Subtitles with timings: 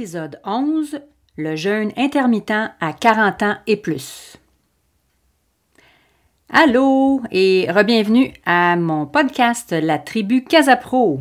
[0.00, 0.98] Épisode 11
[1.36, 4.38] Le jeûne intermittent à 40 ans et plus.
[6.48, 11.20] Allô et re-bienvenue à mon podcast La tribu Casapro.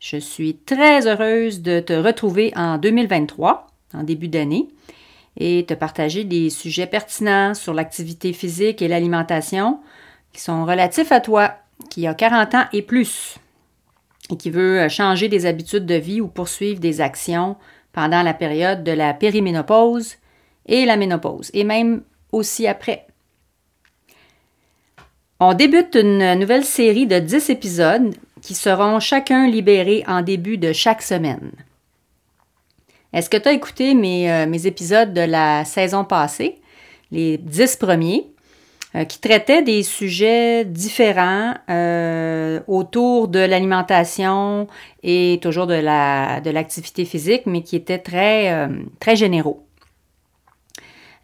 [0.00, 4.68] Je suis très heureuse de te retrouver en 2023, en début d'année,
[5.36, 9.80] et te partager des sujets pertinents sur l'activité physique et l'alimentation
[10.32, 11.56] qui sont relatifs à toi,
[11.90, 13.36] qui a 40 ans et plus,
[14.30, 17.56] et qui veut changer des habitudes de vie ou poursuivre des actions
[17.94, 20.16] pendant la période de la périménopause
[20.66, 23.06] et la ménopause, et même aussi après.
[25.40, 30.72] On débute une nouvelle série de 10 épisodes qui seront chacun libérés en début de
[30.72, 31.52] chaque semaine.
[33.12, 36.60] Est-ce que tu as écouté mes, euh, mes, épisodes de la saison passée,
[37.12, 38.26] les dix premiers,
[38.96, 44.66] euh, qui traitaient des sujets différents euh, autour de l'alimentation
[45.02, 48.68] et toujours de l'activité la, de physique, mais qui étaient très,
[49.00, 49.64] très généraux?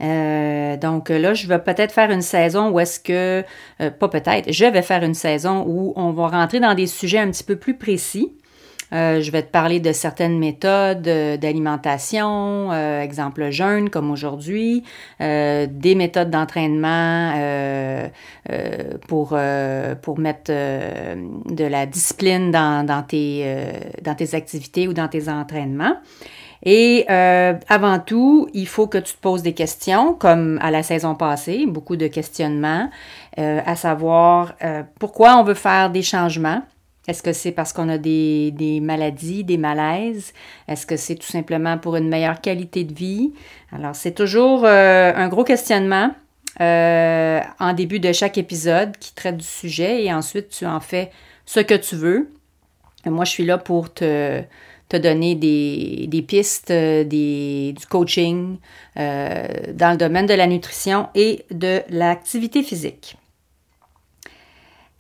[0.03, 3.45] Euh, donc là, je vais peut-être faire une saison où est-ce que,
[3.81, 7.19] euh, pas peut-être, je vais faire une saison où on va rentrer dans des sujets
[7.19, 8.33] un petit peu plus précis.
[8.93, 14.85] Euh, je vais te parler de certaines méthodes d'alimentation, exemple jeûne comme aujourd'hui,
[15.19, 17.33] des méthodes d'entraînement
[19.09, 19.39] pour,
[20.03, 23.45] pour mettre de la discipline dans, dans, tes,
[24.03, 25.97] dans tes activités ou dans tes entraînements.
[26.63, 30.83] Et euh, avant tout, il faut que tu te poses des questions, comme à la
[30.83, 32.91] saison passée, beaucoup de questionnements,
[33.39, 36.63] euh, à savoir euh, pourquoi on veut faire des changements.
[37.09, 40.33] Est-ce que c'est parce qu'on a des, maladies, des malaises?
[40.69, 43.33] Est-ce que c'est tout simplement pour une meilleure qualité de vie?
[43.73, 46.15] Alors, c'est toujours un gros questionnement
[46.59, 51.11] en début de chaque épisode qui traite du sujet et ensuite tu en fais
[51.51, 52.29] ce que tu veux.
[53.07, 54.45] moi, je suis là pour te,
[54.93, 58.59] donner des, pistes, euh, du coaching
[58.97, 63.17] euh, dans le domaine de la nutrition et de l'activité physique.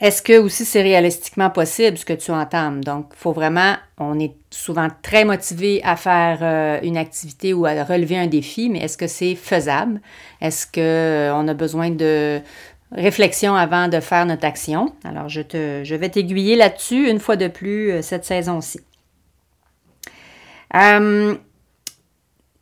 [0.00, 2.82] Est-ce que aussi c'est réalistiquement possible ce que tu entames?
[2.82, 7.66] Donc, il faut vraiment, on est souvent très motivé à faire euh, une activité ou
[7.66, 10.00] à relever un défi, mais est-ce que c'est faisable?
[10.40, 12.40] Est-ce qu'on a besoin de
[12.92, 14.94] réflexion avant de faire notre action?
[15.04, 18.80] Alors, je, te, vais t'aiguiller là-dessus une fois de plus cette saison-ci.
[20.74, 21.34] Euh,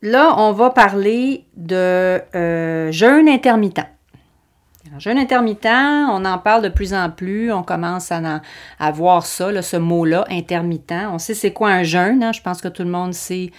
[0.03, 3.87] là, on va parler de euh, jeûne intermittent.
[4.99, 9.77] Jeûne intermittent, on en parle de plus en plus, on commence à, voir ça, ce
[9.77, 11.09] mot-là, intermittent.
[11.13, 12.33] On sait c'est quoi un jeûne, hein?
[12.33, 13.51] je pense que tout le monde sait,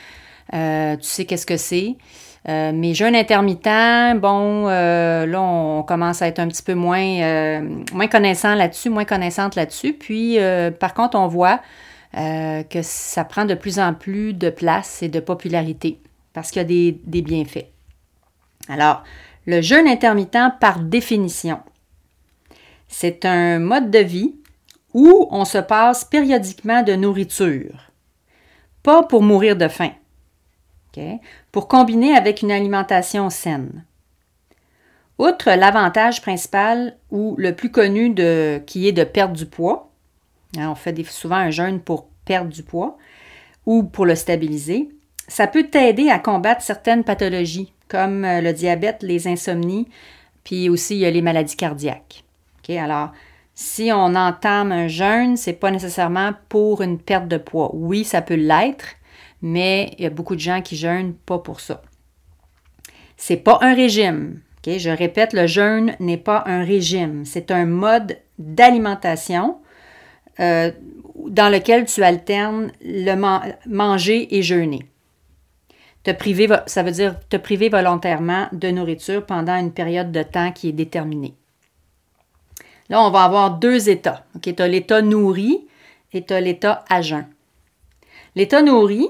[0.54, 1.96] euh, tu sais qu'est-ce que c'est.
[2.48, 7.62] mais jeûne intermittent, bon, là, on commence à être un petit peu moins,
[8.10, 9.94] connaissant là-dessus, moins connaissante là-dessus.
[9.94, 10.38] Puis,
[10.80, 11.60] par contre, on voit
[12.18, 16.00] euh, que ça prend de plus en plus de place et de popularité
[16.34, 17.68] parce qu'il y a des, des bienfaits.
[18.68, 19.04] Alors,
[19.50, 21.60] le jeûne intermittent, par définition,
[22.88, 24.36] c'est un mode de vie
[24.94, 27.92] où on se passe périodiquement de nourriture,
[28.84, 29.92] pas pour mourir de faim,
[31.52, 33.86] pour combiner avec une alimentation saine.
[35.18, 39.90] Outre l'avantage principal ou le plus connu de, qui est de perdre du poids,
[40.58, 42.98] Hein, on fait souvent un jeûne pour perdre du poids
[43.66, 44.90] ou pour le stabiliser.
[45.30, 49.88] Ça peut t'aider à combattre certaines pathologies comme euh, le diabète, les insomnies,
[50.44, 52.24] puis aussi les maladies cardiaques.
[52.78, 53.12] Alors,
[53.56, 57.72] si on entame un jeûne, c'est pas nécessairement pour une perte de poids.
[57.74, 58.86] Oui, ça peut l'être,
[59.42, 61.82] mais il y a beaucoup de gens qui jeûnent pas pour ça.
[63.18, 64.40] C'est pas un régime.
[64.66, 69.58] Je répète, le jeûne n'est pas un régime, c'est un mode d'alimentation
[70.40, 70.72] euh,
[71.28, 72.72] dans lequel tu alternes
[73.66, 74.89] manger et jeûner.
[76.06, 80.74] Ça veut dire te priver volontairement de nourriture pendant une période de temps qui est
[80.74, 81.36] déterminée.
[82.90, 84.26] Là, on va avoir deux états.
[84.42, 85.68] Tu as l'état nourri
[86.14, 87.28] et tu as l'état à jeun.
[88.36, 89.08] L'état nourri,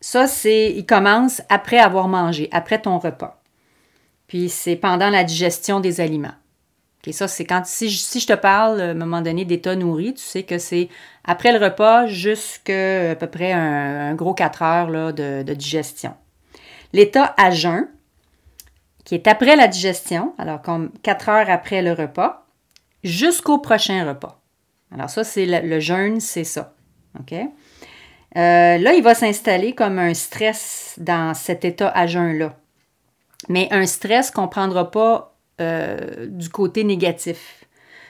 [0.00, 3.40] ça, c'est, il commence après avoir mangé, après ton repas.
[4.28, 6.34] Puis c'est pendant la digestion des aliments.
[7.10, 10.42] Ça, c'est quand si, je te parle à un moment donné d'état nourri, tu sais
[10.42, 10.90] que c'est
[11.24, 16.14] après le repas jusqu'à à peu près un, gros 4 heures là, de, de digestion.
[16.92, 17.88] L'état à jeun,
[19.04, 22.46] qui est après la digestion, alors comme 4 heures après le repas,
[23.04, 24.42] jusqu'au prochain repas.
[24.92, 26.74] Alors ça, c'est le, jeûne, c'est ça.
[27.18, 27.32] OK?
[27.32, 32.56] Euh, là, il va s'installer comme un stress dans cet état à jeun-là.
[33.48, 37.64] Mais un stress qu'on ne prendra pas euh, du côté négatif.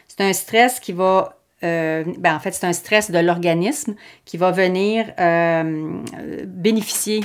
[0.07, 1.35] C'est un stress qui va
[1.65, 5.07] euh, ben en fait, c'est un stress de l'organisme qui va venir
[6.47, 7.25] bénéficier,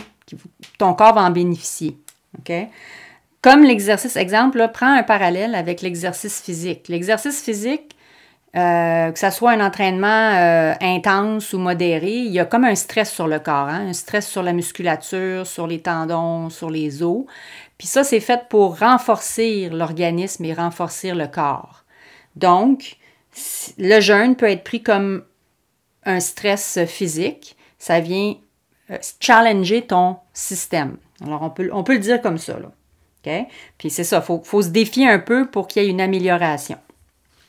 [0.79, 1.97] ton corps va en bénéficier.
[3.41, 6.87] Comme l'exercice, exemple, prends un parallèle avec l'exercice physique.
[6.87, 7.95] L'exercice physique,
[8.55, 12.75] euh, que ce soit un entraînement euh, intense ou modéré, il y a comme un
[12.75, 17.01] stress sur le corps, hein, un stress sur la musculature, sur les tendons, sur les
[17.01, 17.25] os.
[17.77, 21.83] Puis ça, c'est fait pour renforcer l'organisme et renforcer le corps.
[22.35, 22.97] Donc,
[23.77, 25.23] le jeûne peut être pris comme
[26.05, 27.57] un stress physique.
[27.79, 28.35] Ça vient
[28.91, 30.97] euh, challenger ton système.
[31.25, 32.59] Alors, on peut, on peut le dire comme ça.
[32.59, 32.69] Là.
[33.77, 36.77] Puis c'est ça, il faut, se défier un peu pour qu'il y ait une amélioration.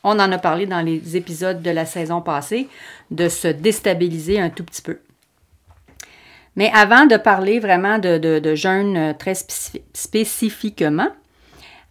[0.04, 2.68] On en a parlé dans les épisodes de la saison passée,
[3.10, 5.00] de se déstabiliser un tout petit peu.
[6.56, 11.08] Mais avant de parler vraiment de, jeûne euh, très spécifiquement,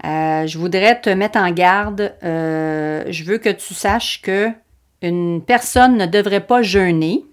[0.05, 2.13] euh, je voudrais te mettre en garde.
[2.23, 4.49] Euh, je veux que tu saches que
[5.01, 7.25] une personne ne devrait pas jeûner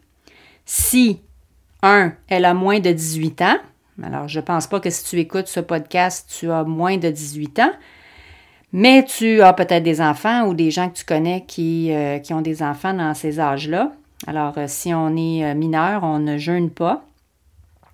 [0.65, 1.21] si,
[1.83, 3.59] un, elle a moins de 18 ans,
[4.03, 7.11] alors, je ne pense pas que si tu écoutes ce podcast, tu as moins de
[7.11, 7.73] 18 ans,
[8.73, 12.33] mais tu as peut-être des enfants ou des gens que tu connais qui, euh, qui
[12.33, 13.93] ont des enfants dans ces âges-là.
[14.27, 17.05] Alors, euh, si on est euh, mineur, on ne jeûne pas,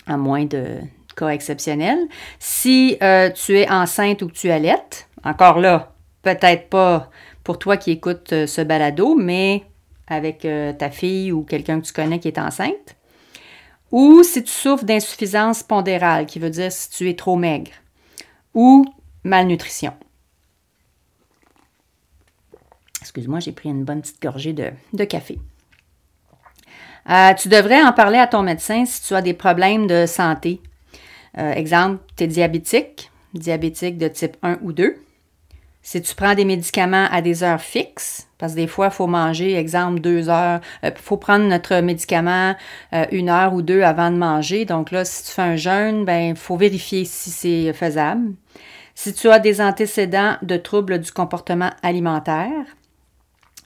[0.06, 0.78] à moins de
[1.17, 2.06] cas exceptionnels.
[2.38, 2.99] Si
[3.34, 5.93] tu es enceinte ou que tu allaites, encore là,
[6.23, 7.11] peut-être pas
[7.43, 9.64] pour toi qui écoutes ce balado, mais
[10.08, 10.46] avec
[10.79, 12.96] ta fille ou quelqu'un que tu connais qui est enceinte
[13.93, 17.70] ou si tu souffres d'insuffisance pondérale, qui veut dire si tu es trop maigre,
[18.55, 18.84] ou
[19.25, 19.93] malnutrition.
[23.06, 25.38] Excuse-moi, j'ai pris une bonne petite gorgée de, café.
[27.08, 30.61] Euh, tu devrais en parler à ton médecin si tu as des problèmes de santé.
[31.38, 34.97] Euh, exemple, tu es diabétique, diabétique de type 1 ou 2.
[35.82, 39.06] Si tu prends des médicaments à des heures fixes, parce que des fois, il faut
[39.06, 42.56] manger, exemple, deux heures, il euh, faut prendre notre médicament
[43.12, 44.64] une heure ou deux avant de manger.
[44.64, 48.32] Donc là, si tu fais un jeûne, ben, il faut vérifier si c'est faisable.
[48.97, 52.64] Si tu as des antécédents de troubles du comportement alimentaire,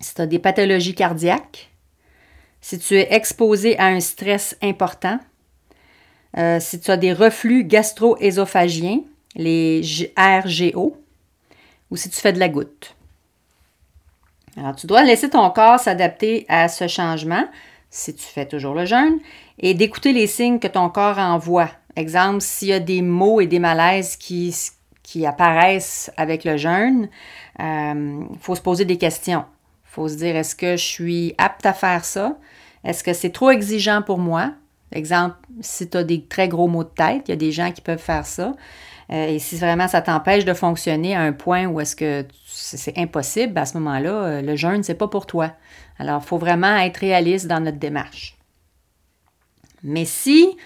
[0.00, 1.70] si tu as des pathologies cardiaques,
[2.61, 5.19] si tu es exposé à un stress important,
[6.37, 9.00] euh, si tu as des reflux gastro-ésophagiens,
[9.35, 9.82] les
[10.17, 10.97] RGO,
[11.91, 12.94] ou si tu fais de la goutte.
[14.56, 17.44] Alors, tu dois laisser ton corps s'adapter à ce changement,
[17.88, 19.19] si tu fais toujours le jeûne,
[19.58, 21.70] et d'écouter les signes que ton corps envoie.
[21.97, 24.55] Exemple, s'il y a des maux et des malaises qui,
[25.02, 27.08] qui apparaissent avec le jeûne,
[27.58, 29.44] il euh, faut se poser des questions.
[29.90, 32.38] Faut se dire, est-ce que je suis apte à faire ça?
[32.84, 34.52] Est-ce que c'est trop exigeant pour moi?
[34.92, 37.70] Exemple, si tu as des très gros maux de tête, il y a des gens
[37.72, 38.54] qui peuvent faire ça.
[39.12, 42.96] Euh, et si vraiment ça t'empêche de fonctionner à un point où est-ce que c'est
[42.96, 45.52] impossible, à ce moment-là, euh, le jeûne, c'est pas pour toi.
[45.98, 48.37] Alors, il faut vraiment être réaliste dans notre démarche.
[49.82, 50.56] Mais si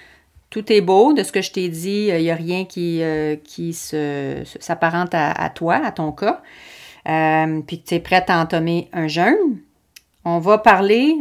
[0.50, 3.36] tout est beau, de ce que je t'ai dit, il n'y a rien qui, euh,
[3.42, 6.42] qui s'apparente à, toi, à ton cas,
[7.04, 9.58] puis que tu es prête à entamer un jeûne,
[10.24, 11.16] on va parler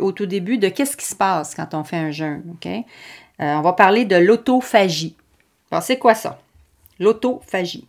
[0.00, 2.56] au tout début de qu'est-ce qui se passe quand on fait un jeûne.
[3.38, 5.16] on va parler de l'autophagie.
[5.70, 6.40] Alors, c'est quoi ça?
[6.98, 7.86] L'autophagie.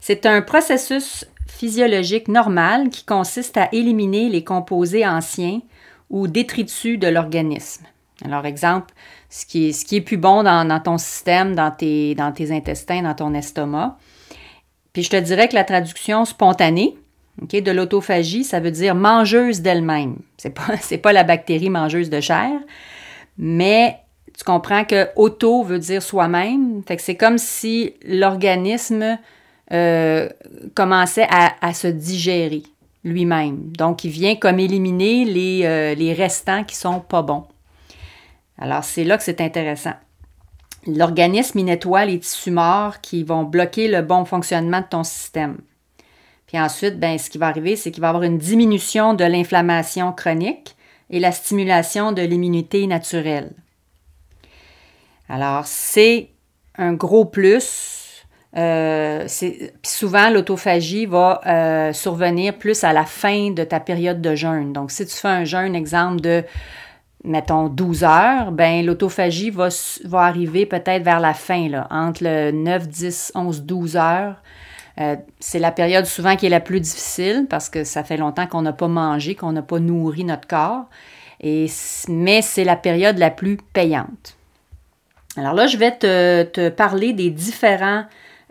[0.00, 5.60] C'est un processus physiologique normal qui consiste à éliminer les composés anciens
[6.10, 7.84] ou détritus de l'organisme.
[8.24, 8.94] Alors, exemple,
[9.30, 12.16] ce qui est, plus bon dans, ton système, dans tes
[12.50, 13.96] intestins, dans ton estomac.
[14.98, 16.96] Puis je te dirais que la traduction spontanée
[17.40, 20.16] de l'autophagie, ça veut dire mangeuse d'elle-même.
[20.38, 20.64] Ce n'est pas,
[21.02, 22.50] pas la bactérie mangeuse de chair,
[23.36, 24.00] mais
[24.36, 26.82] tu comprends que auto veut dire soi-même.
[26.98, 29.20] C'est comme si l'organisme
[29.70, 30.28] euh,
[30.74, 32.64] commençait à, se digérer
[33.04, 33.70] lui-même.
[33.78, 37.44] Donc, il vient comme éliminer les, euh, les restants qui sont pas bons.
[38.58, 39.94] Alors, c'est là que c'est intéressant.
[40.88, 45.58] L'organisme, nettoie les tissus morts qui vont bloquer le bon fonctionnement de ton système.
[46.46, 49.24] Puis ensuite, ben, ce qui va arriver, c'est qu'il va y avoir une diminution de
[49.24, 50.74] l'inflammation chronique
[51.10, 53.52] et la stimulation de l'immunité naturelle.
[55.28, 56.30] Alors, c'est
[56.76, 57.94] un gros plus
[58.54, 64.72] souvent, l'autophagie va survenir plus à la fin de ta période de jeûne.
[64.72, 66.42] Donc, si tu fais un jeûne, exemple de
[67.24, 69.68] mettons 12 heures, ben l'autophagie va,
[70.04, 74.42] va arriver peut-être vers la fin, là, entre le 9, 10, 11, 12 heures.
[75.00, 78.46] Euh, c'est la période souvent qui est la plus difficile parce que ça fait longtemps
[78.46, 80.86] qu'on n'a pas mangé, qu'on n'a pas nourri notre corps.
[81.40, 81.66] Et,
[82.08, 84.36] mais c'est la période la plus payante.
[85.36, 88.04] Alors là, je vais te, parler des, différents,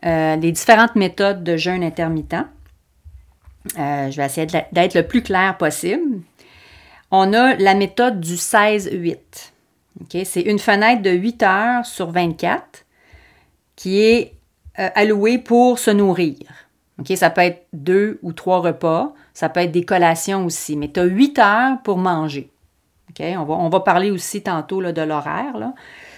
[0.05, 2.45] euh, des différentes méthodes de jeûne intermittent.
[3.77, 6.21] Euh, je vais essayer d'être le plus clair possible
[7.11, 9.17] on a la méthode du 16-8.
[10.25, 12.85] C'est une fenêtre de 8 heures sur 24
[13.75, 14.33] qui est
[14.79, 16.35] euh, allouée pour se nourrir.
[17.15, 20.99] Ça peut être deux ou trois repas, ça peut être des collations aussi, mais tu
[20.99, 22.49] as 8 heures pour manger.
[23.19, 25.73] On, va, on, va, parler aussi tantôt là, de l'horaire.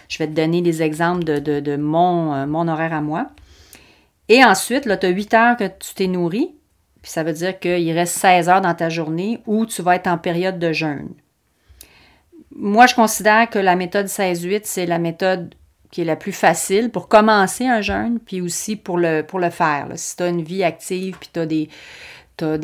[0.10, 3.28] Je vais te donner des exemples de, mon, euh, mon, horaire à moi.
[4.28, 6.52] Et ensuite, tu as 8 heures que tu t'es nourri,
[7.02, 10.08] puis ça veut dire qu'il reste 16 heures dans ta journée où tu vas être
[10.08, 11.10] en période de jeûne.
[12.56, 15.56] Moi, je considère que la méthode 16-8, c'est la méthode
[15.92, 19.88] qui est la plus facile pour commencer un jeûne, puis aussi pour le, faire.
[19.96, 21.40] Si tu as une vie active, puis tu
[22.44, 22.58] as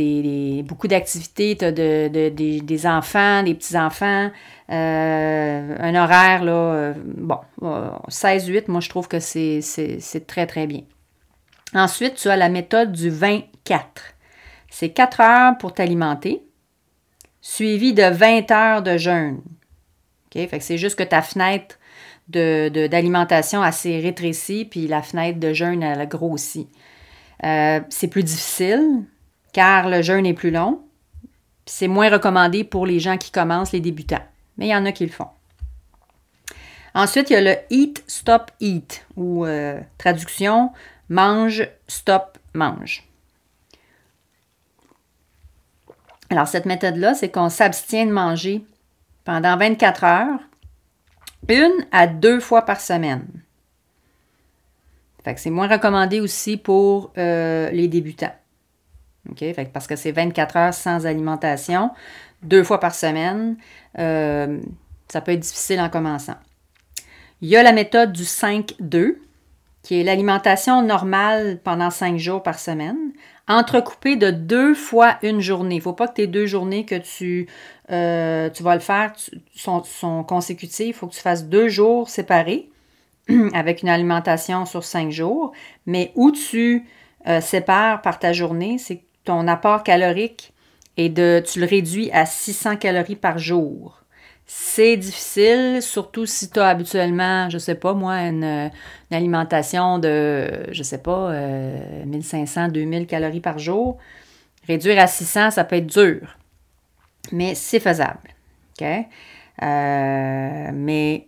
[0.63, 4.29] beaucoup d'activités, tu as des enfants, des petits-enfants,
[4.71, 7.39] euh, un horaire, là, euh, bon,
[8.09, 9.61] 16-8, euh, moi, je trouve que c'est
[10.27, 10.81] très, très bien.
[11.73, 14.14] Ensuite, tu as la méthode du 24.
[14.77, 16.43] C'est 4 heures pour t'alimenter,
[17.39, 19.41] suivi de 20 heures de jeûne.
[20.29, 21.79] Que c'est juste que ta fenêtre
[22.27, 26.67] d'alimentation de, assez rétrécie, puis la fenêtre de jeûne, elle a grossi.
[27.45, 29.05] Euh, c'est plus difficile,
[29.53, 30.81] car le jeûne est plus long.
[31.65, 34.25] C'est moins recommandé pour les gens qui commencent, les débutants.
[34.57, 35.29] Mais il y en a qui le font.
[36.93, 40.73] Ensuite, il y a le Eat, Stop, Eat, ou euh, traduction,
[41.07, 43.05] mange, stop, mange.
[46.29, 48.65] Alors, cette méthode-là, c'est qu'on s'abstient de manger
[49.23, 50.39] pendant 24 heures,
[51.49, 53.25] une à deux fois par semaine.
[55.23, 58.35] Fait que c'est moins recommandé aussi pour euh, les débutants.
[59.73, 61.89] Parce que c'est 24 heures sans alimentation,
[62.43, 63.57] deux fois par semaine.
[63.97, 64.59] Euh,
[65.07, 66.35] ça peut être difficile en commençant.
[67.41, 69.15] Il y a la méthode du 5-2,
[69.81, 73.11] qui est l'alimentation normale pendant cinq jours par semaine,
[73.47, 75.75] entrecoupée de deux fois une journée.
[75.75, 77.47] Il ne faut pas que tes deux journées que tu,
[77.91, 79.13] euh, vas le faire
[79.55, 80.87] sont, sont, consécutives.
[80.87, 82.69] Il faut que tu fasses deux jours séparés
[83.53, 85.51] avec une alimentation sur cinq jours.
[85.85, 86.85] Mais où tu
[87.27, 90.53] euh, sépares par ta journée, c'est ton apport calorique
[90.97, 94.04] et de, tu le réduis à 600 calories par jour.
[94.47, 98.71] C'est difficile, surtout si tu as habituellement, je sais pas moi, une,
[99.11, 101.33] alimentation de, je sais pas,
[102.05, 103.97] 1500, euh, 2000 calories par jour.
[104.67, 106.37] Réduire à 600, ça peut être dur,
[107.31, 108.29] mais c'est faisable.
[108.79, 108.87] OK?
[109.63, 111.27] Euh, mais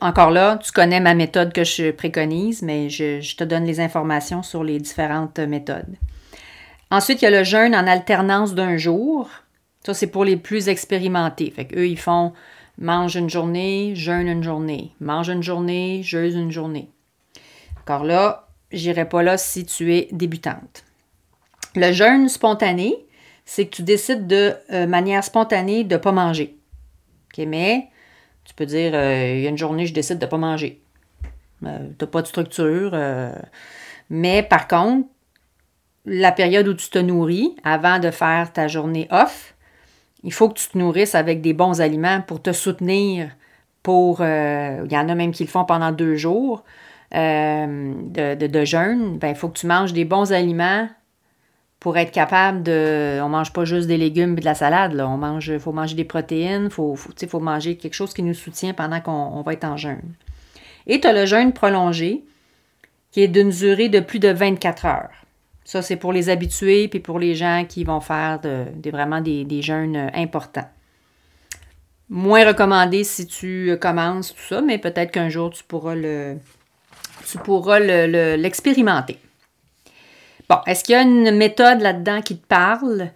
[0.00, 4.42] encore là, tu connais ma méthode que je préconise, mais je, te donne les informations
[4.42, 5.96] sur les différentes méthodes.
[6.90, 9.28] Ensuite, il y a le jeûne en alternance d'un jour.
[9.84, 11.50] Ça, c'est pour les plus expérimentés.
[11.50, 12.32] Fait qu'eux, ils font
[12.78, 14.92] mange une journée, jeûne une journée.
[15.00, 16.88] Mange une journée, jeûne une journée.
[17.80, 20.84] Encore là, j'irai pas là si tu es débutante.
[21.76, 22.94] Le jeûne spontané,
[23.44, 26.56] c'est que tu décides de euh, manière spontanée de ne pas manger.
[27.38, 27.88] mais
[28.44, 30.80] tu peux dire, euh, il y a une journée, je décide de ne pas manger.
[31.64, 32.96] Euh, tu n'as pas de structure.
[34.08, 35.08] mais par contre,
[36.06, 39.53] la période où tu te nourris avant de faire ta journée off,
[40.24, 43.30] il faut que tu te nourrisses avec des bons aliments pour te soutenir
[43.82, 44.18] pour...
[44.20, 46.64] Euh, il y en a même qui le font pendant deux jours
[47.14, 49.18] euh, de, jeûne.
[49.18, 50.88] Ben, il faut que tu manges des bons aliments
[51.78, 53.20] pour être capable de...
[53.22, 54.94] On mange pas juste des légumes et de la salade.
[54.94, 55.06] Là.
[55.06, 58.34] On mange, il faut manger des protéines, il faut, faut, manger quelque chose qui nous
[58.34, 60.14] soutient pendant qu'on va être en jeûne.
[60.86, 62.24] Et tu as le jeûne prolongé
[63.10, 65.23] qui est d'une durée de plus de 24 heures.
[65.64, 68.40] Ça, c'est pour les habitués puis pour les gens qui vont faire
[68.84, 70.68] vraiment des, jeûnes euh, importants.
[72.10, 76.36] Moins recommandé si tu euh, commences tout ça, mais peut-être qu'un jour tu pourras le
[78.36, 79.18] l'expérimenter.
[80.50, 83.10] bon, est-ce qu'il y a une méthode là-dedans qui te parle?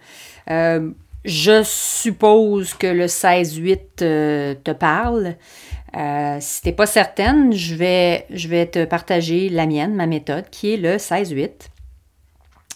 [0.49, 0.89] Euh,
[1.23, 5.35] je suppose que le 16-8 te parle.
[6.39, 10.49] si tu n'es pas certaine, je vais, je vais te partager la mienne, ma méthode,
[10.49, 11.69] qui est le 16-8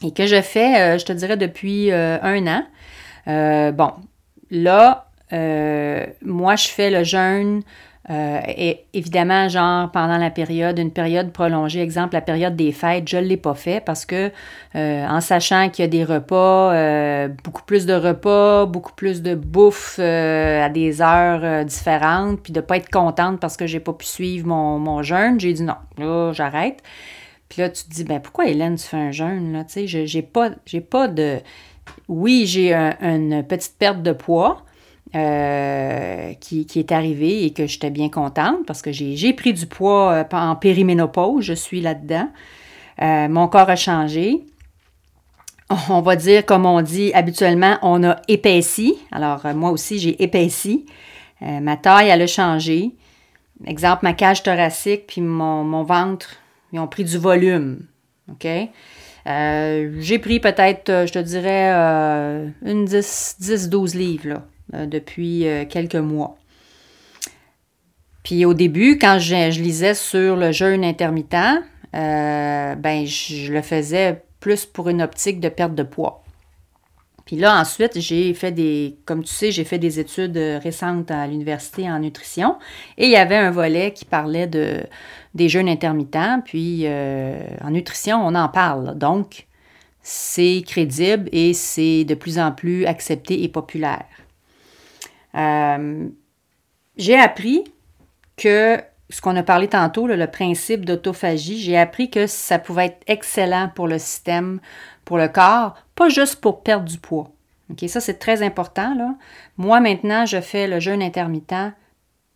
[0.03, 2.63] et que je fais, euh, je te dirais, depuis euh, un an.
[3.27, 3.91] Euh, bon,
[4.51, 5.07] là,
[6.23, 7.63] moi, je fais le jeûne
[8.09, 13.17] et évidemment, genre pendant la période, une période prolongée, exemple la période des fêtes, je
[13.17, 14.29] ne l'ai pas fait parce que
[14.75, 19.97] en sachant qu'il y a des repas, beaucoup plus de repas, beaucoup plus de bouffe
[19.97, 24.05] à des heures différentes, puis de ne pas être contente parce que j'ai pas pu
[24.05, 26.83] suivre mon, mon jeûne, j'ai dit non, là j'arrête.
[27.53, 29.53] Puis là, tu te dis, ben pourquoi Hélène, tu fais un jeûne?
[29.53, 29.63] Là?
[29.63, 30.49] Tu sais, j'ai pas,
[30.89, 31.37] pas de.
[32.07, 34.65] Oui, j'ai une petite perte de poids,
[35.13, 40.11] euh, qui, est arrivé et que j'étais bien contente parce que j'ai pris du poids
[40.11, 42.27] euh, en périménopause, je suis là-dedans.
[42.99, 44.43] Euh, mon corps a changé.
[45.89, 48.95] On va dire, comme on dit habituellement, on a épaissi.
[49.11, 50.87] Alors, moi aussi, j'ai épaissi.
[51.39, 52.95] ma taille, elle a changé.
[53.67, 56.37] Exemple, ma cage thoracique puis mon, ventre,
[56.73, 57.85] ils ont pris du volume.
[58.31, 58.47] OK?
[59.25, 61.71] j'ai pris peut-être, je te dirais,
[62.65, 64.41] une 10-12 livres.
[64.73, 66.37] Euh, depuis euh, quelques mois.
[68.23, 71.61] Puis au début, quand je, lisais sur le jeûne intermittent,
[71.93, 76.22] euh, ben je le faisais plus pour une optique de perte de poids.
[77.25, 81.25] Puis là, ensuite, j'ai fait des, comme tu sais, j'ai fait des études récentes à
[81.25, 82.57] l'université en nutrition
[82.97, 84.83] et il y avait un volet qui parlait de,
[85.33, 86.41] des jeûnes intermittents.
[86.43, 88.97] Puis en nutrition, on en parle.
[88.97, 89.47] Donc,
[90.03, 94.05] c'est crédible et c'est de plus en plus accepté et populaire.
[95.35, 96.07] Euh,
[96.97, 97.63] j'ai appris
[98.35, 103.01] que ce qu'on a parlé tantôt, le principe d'autophagie, j'ai appris que ça pouvait être
[103.07, 104.59] excellent pour le système,
[105.05, 107.29] pour le corps, pas juste pour perdre du poids.
[107.87, 108.93] Ça, c'est très important.
[108.95, 109.15] Là.
[109.57, 111.73] Moi, maintenant, je fais le jeûne intermittent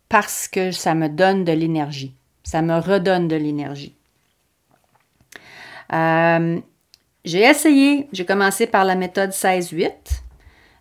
[0.08, 2.14] parce que ça me donne de l'énergie.
[2.42, 3.94] Ça me redonne de l'énergie.
[5.92, 6.60] Euh,
[7.24, 9.90] j'ai essayé, j'ai commencé par la méthode 16-8,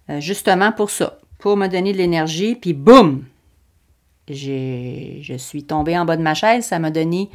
[0.10, 3.26] euh, justement pour ça, pour me donner de l'énergie, puis boum!
[4.30, 7.30] Je suis tombée en bas de ma chaise, ça m'a donné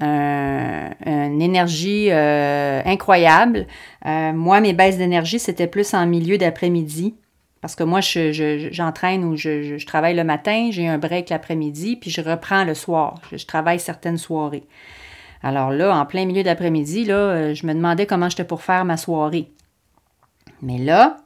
[0.00, 3.66] une énergie euh, incroyable.
[4.06, 7.14] Euh, moi, mes baisses d'énergie, c'était plus en milieu d'après-midi.
[7.60, 12.20] Parce que moi, j'entraîne ou je, travaille le matin, j'ai un break l'après-midi, puis je
[12.20, 13.20] reprends le soir.
[13.30, 14.64] Je, travaille certaines soirées.
[15.44, 18.96] Alors là, en plein milieu d'après-midi, euh, je me demandais comment j'étais pour faire ma
[18.96, 19.48] soirée.
[20.60, 21.18] Mais là,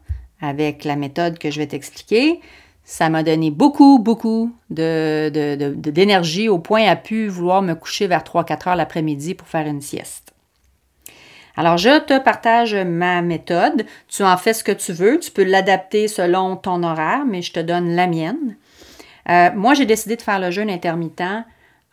[0.43, 2.41] avec la méthode que je vais t'expliquer,
[2.89, 8.23] ça m'a donné beaucoup, beaucoup d'énergie de, au point à pu vouloir me coucher vers
[8.23, 10.33] 3-4 heures l'après-midi pour faire une sieste.
[11.57, 13.87] Alors, je te partage ma méthode.
[14.07, 15.19] Tu en fais ce que tu veux.
[15.19, 18.57] Tu peux l'adapter selon ton horaire, mais je te donne la mienne.
[19.31, 21.45] Euh, moi, j'ai décidé de faire le jeûne intermittent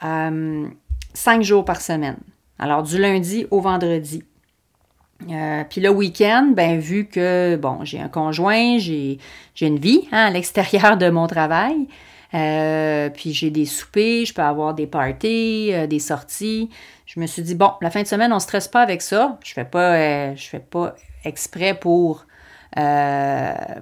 [0.03, 0.67] euh,
[1.15, 2.17] cinq jours par semaine.
[2.59, 4.23] Alors, du lundi au vendredi.
[5.29, 9.19] Euh, puis le week-end, ben vu que bon, j'ai un conjoint, j'ai,
[9.61, 11.87] une vie hein, à l'extérieur de mon travail,
[12.33, 16.69] euh, puis j'ai des soupers, je peux avoir des parties, euh, des sorties.
[17.05, 19.37] Je me suis dit bon, la fin de semaine, on ne stresse pas avec ça.
[19.43, 22.25] Je fais pas, je fais pas exprès pour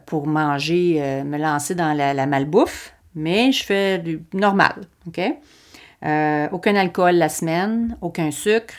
[0.05, 4.73] pour manger, me lancer dans la, la, malbouffe, mais je fais du normal,
[5.07, 5.21] ok?
[6.51, 8.73] aucun alcool la semaine, aucun sucre,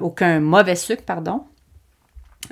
[0.00, 1.44] aucun mauvais sucre, pardon.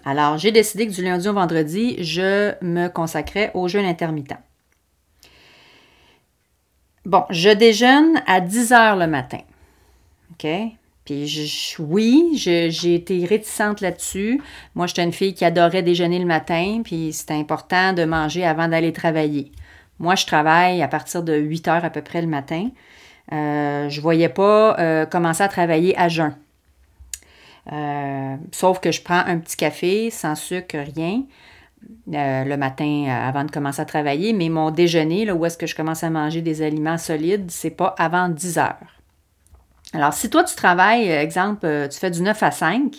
[0.05, 4.37] Alors, j'ai décidé que du lundi au vendredi, je me consacrais au jeûne intermittent.
[7.05, 9.41] Bon, je déjeune à 10 heures le matin.
[10.33, 10.47] OK?
[11.05, 14.41] Puis je, oui, j'ai été réticente là-dessus.
[14.77, 18.69] Moi, j'étais une fille qui adorait déjeuner le matin, puis c'était important de manger avant
[18.69, 19.51] d'aller travailler.
[19.99, 22.71] Moi, je travaille à partir de 8 heures à peu près le matin.
[23.33, 26.35] Euh, je ne voyais pas euh, commencer à travailler à jeun.
[27.71, 31.23] Euh, sauf que je prends un petit café sans sucre, rien.
[32.13, 35.59] Euh, le matin euh, avant de commencer à travailler, mais mon déjeuner, là, où est-ce
[35.59, 39.01] que je commence à manger des aliments solides, c'est pas avant 10 heures.
[39.93, 42.97] Alors, si toi, tu travailles, exemple, tu fais du 9 à 5,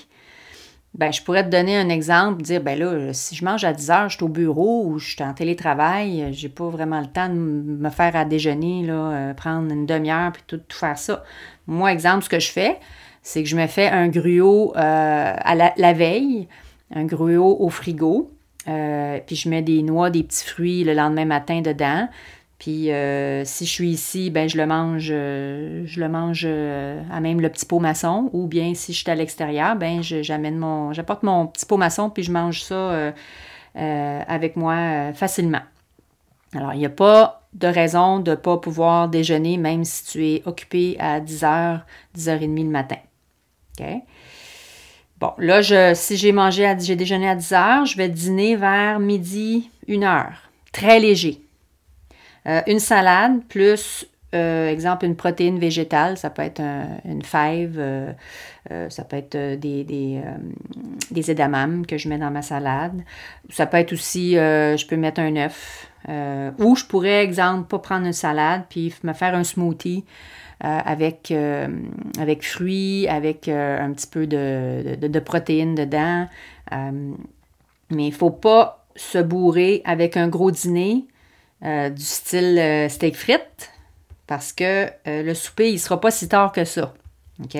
[0.93, 3.89] ben, je pourrais te donner un exemple, dire, ben là, si je mange à 10
[3.89, 7.29] heures, je suis au bureau ou je suis en télétravail, j'ai pas vraiment le temps
[7.29, 11.23] de me faire à déjeuner, là, prendre une demi-heure puis tout, tout, faire ça.
[11.65, 12.79] Moi, exemple, ce que je fais,
[13.23, 14.79] c'est que je me fais un gruau euh,
[15.37, 16.47] à la, veille,
[16.93, 18.29] un gruau au frigo,
[18.67, 22.09] euh, puis je mets des noix, des petits fruits le lendemain matin dedans.
[22.59, 27.41] Puis euh, si je suis ici, ben je le mange, je le mange à même
[27.41, 28.29] le petit pot maçon.
[28.33, 32.09] Ou bien si je suis à l'extérieur, ben j'amène mon, j'apporte mon petit pot maçon
[32.09, 33.13] puis je mange ça
[33.75, 35.61] avec moi facilement.
[36.53, 40.25] Alors il n'y a pas de raison de ne pas pouvoir déjeuner même si tu
[40.25, 41.81] es occupé à 10h,
[42.17, 42.97] 10h30 le matin.
[43.79, 43.85] OK?
[45.19, 48.99] Bon, là, si j'ai mangé, à, j'ai déjeuné à 10 heures, je vais dîner vers
[48.99, 50.49] midi, 1 heure.
[50.73, 51.39] Très léger.
[52.45, 54.05] Euh, une salade plus
[54.35, 56.59] euh, exemple, une protéine végétale, ça peut être
[57.05, 58.11] une fève, euh,
[58.89, 63.03] ça peut être des, des, edamames que je mets dans ma salade.
[63.49, 65.87] Ça peut être aussi, je peux mettre un œuf.
[66.57, 70.03] ou je pourrais, exemple, pas prendre une salade, puis me faire un smoothie
[70.63, 71.33] avec,
[72.17, 76.27] avec fruits, avec un petit peu de, de, protéines dedans.
[76.71, 81.05] mais il ne faut pas se bourrer avec un gros dîner
[81.61, 83.73] du style steak frites
[84.27, 86.93] parce que euh, le souper, il ne sera pas si tard que ça.
[87.43, 87.57] OK?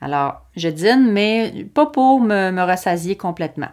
[0.00, 3.70] Alors, je dîne, mais pas pour me, me rassasier complètement.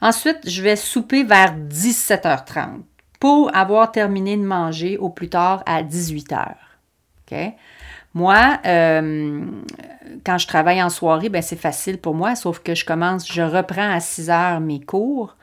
[0.00, 2.82] Ensuite, je vais souper vers 17h30
[3.20, 6.54] pour avoir terminé de manger au plus tard à 18h.
[8.14, 9.44] Moi, euh,
[10.24, 13.42] quand je travaille en soirée, ben c'est facile pour moi, sauf que je commence, je
[13.42, 15.36] reprends à 6 h mes cours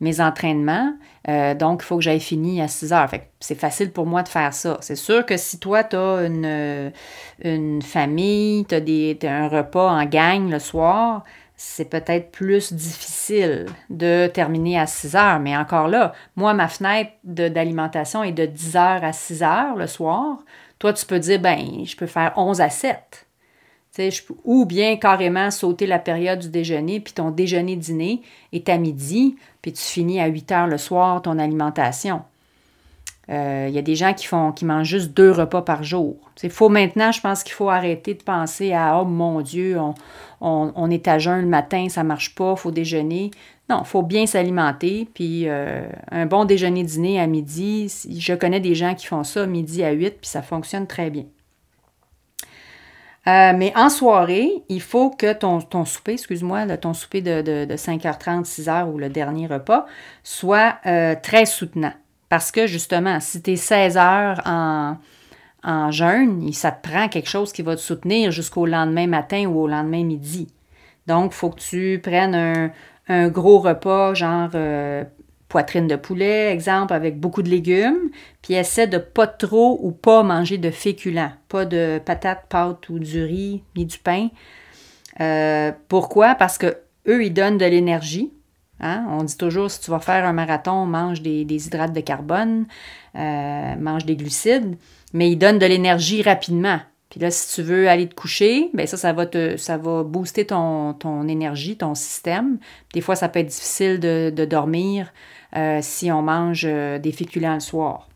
[0.00, 0.92] mes entraînements.
[1.28, 3.10] Euh, donc, il faut que j'aille fini à 6 heures.
[3.40, 4.78] c'est facile pour moi de faire ça.
[4.80, 6.92] C'est sûr que si toi, tu as une,
[7.42, 11.22] une famille, tu as, un repas en gang le soir,
[11.56, 15.40] c'est peut-être plus difficile de terminer à 6 heures.
[15.40, 19.86] Mais encore là, moi, ma fenêtre d'alimentation est de 10 heures à 6 heures le
[19.86, 20.38] soir.
[20.84, 23.26] Toi, tu peux dire, ben, je peux faire 11 à 7
[24.44, 28.20] ou bien carrément sauter la période du déjeuner, puis ton déjeuner-dîner
[28.52, 32.20] est à midi, puis tu finis à 8 heures le soir ton alimentation.
[33.28, 36.16] Il euh, y a des gens qui font qui mangent juste deux repas par jour.
[36.42, 39.78] Il faut maintenant, je pense qu'il faut arrêter de penser à Oh mon Dieu,
[40.42, 43.30] on, est à jeun le matin, ça marche pas, il faut déjeuner.
[43.70, 45.08] Non, il faut bien s'alimenter.
[45.14, 49.82] Puis euh, un bon déjeuner-dîner à midi, je connais des gens qui font ça midi
[49.82, 51.24] à 8, puis ça fonctionne très bien.
[53.26, 57.74] Euh, mais en soirée, il faut que ton, ton souper, excuse-moi, ton souper de, de,
[57.74, 59.86] 5h30, 6h ou le dernier repas
[60.22, 61.94] soit euh, très soutenant.
[62.28, 64.98] Parce que justement, si tu es 16 heures en,
[65.62, 69.60] en jeûne, ça te prend quelque chose qui va te soutenir jusqu'au lendemain matin ou
[69.60, 70.48] au lendemain midi.
[71.06, 72.70] Donc, il faut que tu prennes un,
[73.08, 75.04] un gros repas, genre euh,
[75.48, 78.10] poitrine de poulet, exemple, avec beaucoup de légumes,
[78.42, 82.98] puis essaie de pas trop ou pas manger de féculents, pas de patates, pâtes ou
[82.98, 84.28] du riz, ni du pain.
[85.20, 86.34] Euh, pourquoi?
[86.34, 88.32] Parce que eux, ils donnent de l'énergie.
[88.80, 89.06] Hein?
[89.10, 92.66] On dit toujours, si tu vas faire un marathon, mange des, hydrates de carbone,
[93.14, 94.76] euh, mange des glucides,
[95.12, 96.80] mais ils donnent de l'énergie rapidement.
[97.10, 100.02] Puis là, si tu veux aller te coucher, bien ça, ça va, te, ça va
[100.02, 102.58] booster ton, énergie, ton système.
[102.92, 105.12] Des fois, ça peut être difficile de, de dormir
[105.56, 108.08] euh, si on mange euh, des féculents le soir.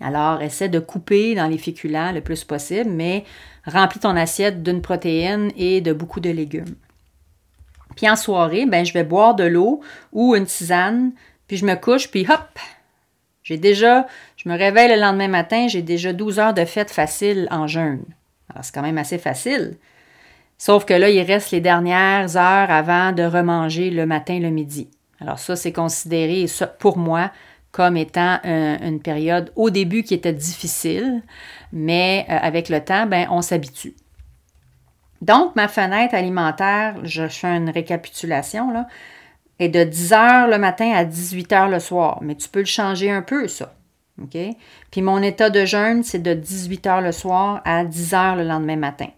[0.00, 3.24] Alors, essaie de couper dans les féculents le plus possible, mais
[3.66, 6.74] remplis ton assiette d'une protéine et de beaucoup de légumes.
[7.96, 9.80] Puis en soirée, ben, je vais boire de l'eau
[10.12, 11.12] ou une tisane,
[11.46, 12.58] puis je me couche, puis hop,
[13.44, 17.46] j'ai déjà, je me réveille le lendemain matin, j'ai déjà 12 heures de fête facile
[17.50, 18.02] en jeûne.
[18.50, 19.76] Alors, c'est quand même assez facile.
[20.56, 24.88] Sauf que là, il reste les dernières heures avant de remanger le matin, le midi.
[25.20, 26.46] Alors ça, c'est considéré,
[26.78, 27.30] pour moi,
[27.70, 31.22] comme étant une période au début qui était difficile,
[31.72, 33.94] mais euh, avec le temps, ben, on s'habitue.
[35.22, 38.86] Donc, ma fenêtre alimentaire, je fais une récapitulation, là,
[39.58, 42.18] est de 10 heures le matin à 18 heures le soir.
[42.22, 43.74] Mais tu peux le changer un peu, ça.
[44.90, 48.44] Puis mon état de jeûne, c'est de 18 heures le soir à 10 heures le
[48.44, 49.08] lendemain matin.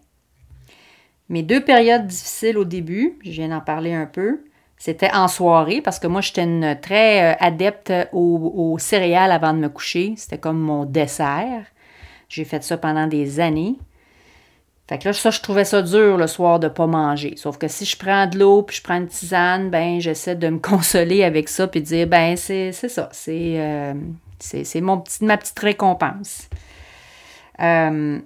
[1.29, 4.41] Mes deux périodes difficiles au début, je viens d'en parler un peu,
[4.77, 9.59] c'était en soirée parce que moi, j'étais une très euh, adepte aux, céréales avant de
[9.59, 10.13] me coucher.
[10.17, 11.65] C'était comme mon dessert.
[12.29, 13.77] J'ai fait ça pendant des années.
[14.87, 17.33] Fait que là, ça, je trouvais ça dur le soir de pas manger.
[17.35, 20.47] Sauf que si je prends de l'eau puis je prends une tisane, ben j'essaie de
[20.47, 23.93] me consoler avec ça puis de dire ben c'est ça, c'est euh,
[24.39, 26.49] c'est mon petit, ma petite récompense.
[27.59, 28.19] Euh,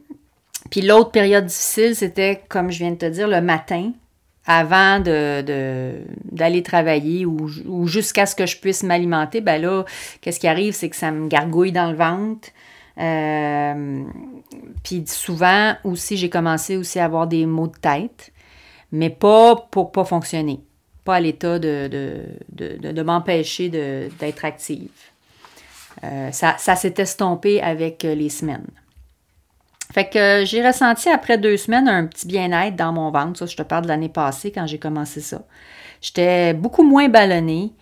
[0.69, 3.91] puis l'autre période difficile, c'était, comme je viens de te dire, le matin
[4.45, 9.85] avant de, d'aller travailler ou, jusqu'à ce que je puisse m'alimenter, ben là,
[10.19, 12.49] qu'est-ce qui arrive, c'est que ça me gargouille dans le ventre.
[12.97, 14.03] Euh,
[14.83, 18.31] puis souvent aussi, j'ai commencé aussi à avoir des maux de tête,
[18.91, 20.59] mais pas pour pas fonctionner,
[21.05, 21.87] pas à l'état de,
[22.51, 24.89] de, m'empêcher d'être active.
[26.03, 28.67] Euh, ça, ça s'est estompé avec les semaines.
[29.91, 33.39] Fait que euh, j'ai ressenti après deux semaines un petit bien-être dans mon ventre.
[33.39, 35.43] Ça, je te parle de l'année passée quand j'ai commencé ça.
[36.01, 37.73] J'étais beaucoup moins ballonnée.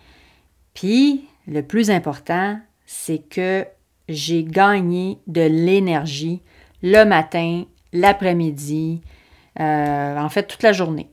[0.74, 3.64] Puis, le plus important, c'est que
[4.10, 6.42] j'ai gagné de l'énergie
[6.82, 9.00] le matin, l'après-midi,
[9.58, 11.10] euh, en fait toute la journée.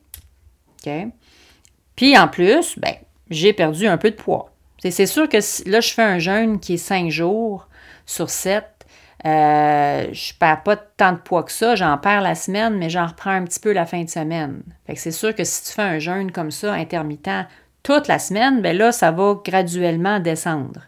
[1.96, 2.94] Puis en plus, ben,
[3.30, 4.52] j'ai perdu un peu de poids.
[4.78, 7.68] C'est sûr que là, je fais un jeûne qui est cinq jours
[8.06, 8.86] sur sept.
[9.26, 13.06] euh, je perds pas tant de poids que ça, j'en perds la semaine, mais j'en
[13.06, 14.62] reprends un petit peu la fin de semaine.
[14.86, 17.48] Fait que c'est sûr que si tu fais un jeûne comme ça, intermittent,
[17.82, 20.82] toute la semaine, ben là, ça va graduellement descendre.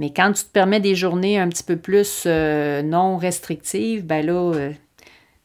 [0.00, 4.24] Mais quand tu te permets des journées un petit peu plus euh, non restrictives, ben
[4.24, 4.78] là, euh, tu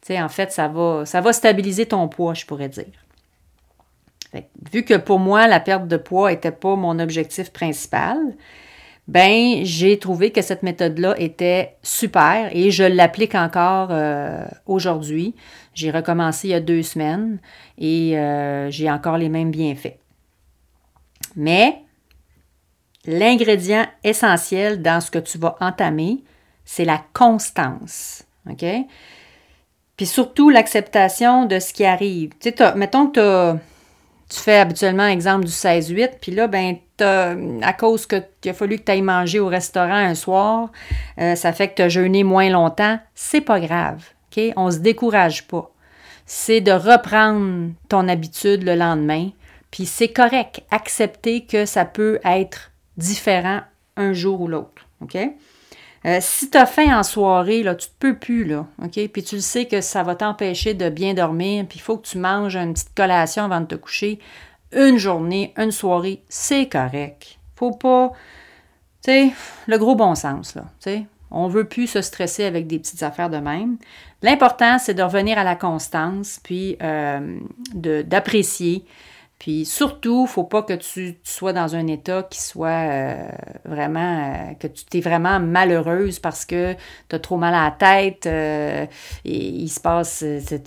[0.02, 2.86] sais, en fait, ça va, ça va stabiliser ton poids, je pourrais dire.
[4.72, 8.18] vu que pour moi, la perte de poids n'était pas mon objectif principal,
[9.10, 15.36] ben j'ai trouvé que cette méthode-là était super et je l'applique encore euh, aujourd'hui.
[15.74, 17.40] J'ai recommencé il y a deux semaines
[17.78, 18.16] et
[18.70, 19.98] j'ai encore les mêmes bienfaits.
[21.36, 21.85] Mais
[23.08, 26.24] l'ingrédient essentiel dans ce que tu vas entamer,
[26.66, 28.24] c'est la constance.
[28.50, 28.66] OK?
[29.98, 32.32] Puis surtout l'acceptation de ce qui arrive.
[32.40, 33.54] Tu sais, mettons que
[34.30, 36.78] tu fais habituellement exemple du 16-8, puis là, ben,
[37.62, 40.72] à cause qu'il a fallu que tu ailles manger au restaurant un soir,
[41.20, 44.04] euh, ça fait que tu as jeûné moins longtemps, c'est pas grave.
[44.32, 44.44] OK?
[44.56, 45.72] On se décourage pas.
[46.26, 49.30] C'est de reprendre ton habitude le lendemain,
[49.70, 50.62] puis c'est correct.
[50.72, 53.62] Accepter que ça peut être différent
[53.98, 54.88] un jour ou l'autre.
[55.02, 55.18] OK?
[56.06, 59.08] Euh, si tu as faim en soirée, là, tu ne peux plus, là, OK?
[59.08, 62.08] Puis tu le sais que ça va t'empêcher de bien dormir, puis il faut que
[62.08, 64.20] tu manges une petite collation avant de te coucher.
[64.72, 67.40] Une journée, une soirée, c'est correct.
[67.56, 68.12] Faut pas,
[69.04, 69.32] tu sais,
[69.66, 71.06] le gros bon sens, là, tu sais.
[71.32, 73.78] On ne veut plus se stresser avec des petites affaires de même.
[74.22, 77.40] L'important, c'est de revenir à la constance, puis euh,
[77.74, 78.86] d'apprécier
[79.40, 83.28] puis surtout, il ne faut pas que tu, sois dans un état qui soit euh,
[83.66, 86.74] vraiment, euh, que tu t'es vraiment malheureuse parce que
[87.10, 88.86] tu as trop mal à la tête, euh,
[89.26, 90.24] et il se passe,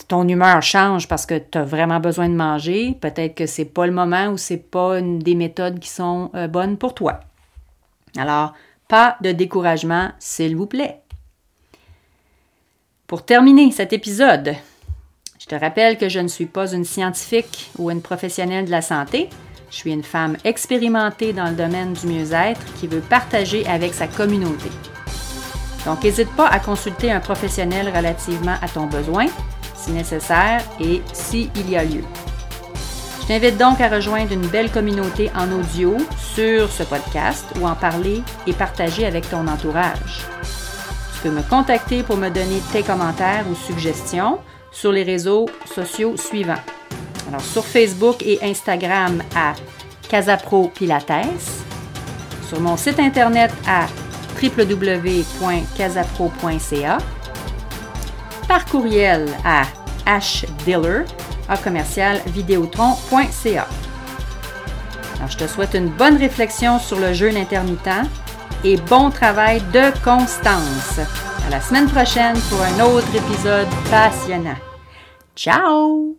[0.07, 2.96] ton humeur change parce que tu as vraiment besoin de manger.
[3.00, 6.76] Peut-être que c'est pas le moment ou c'est pas une des méthodes qui sont bonnes
[6.76, 7.20] pour toi.
[8.16, 8.52] Alors,
[8.87, 11.00] pas de découragement, s'il vous plaît.
[13.07, 14.54] Pour terminer cet épisode,
[15.48, 18.82] je te rappelle que je ne suis pas une scientifique ou une professionnelle de la
[18.82, 19.30] santé.
[19.70, 24.08] Je suis une femme expérimentée dans le domaine du mieux-être qui veut partager avec sa
[24.08, 24.68] communauté.
[25.87, 29.26] Donc, n'hésite pas à consulter un professionnel relativement à ton besoin,
[29.74, 32.04] si nécessaire et s'il y a lieu.
[33.22, 35.96] Je t'invite donc à rejoindre une belle communauté en audio
[36.34, 40.26] sur ce podcast ou en parler et partager avec ton entourage.
[41.14, 46.16] Tu peux me contacter pour me donner tes commentaires ou suggestions sur les réseaux sociaux
[46.16, 46.62] suivants.
[47.28, 49.54] Alors, sur Facebook et Instagram à
[50.09, 51.26] Casapro Pilates,
[52.48, 53.87] sur mon site internet à
[54.42, 56.98] www.casapro.ca,
[58.46, 59.62] par courriel à
[60.07, 61.04] hdiller
[61.48, 63.66] à commercial vidéotron.ca.
[65.16, 68.09] Alors, je te souhaite une bonne réflexion sur le jeûne intermittent
[68.64, 71.27] et bon travail de constance.
[71.50, 74.56] La semaine prochaine pour un autre épisode passionnant.
[75.34, 76.16] Ciao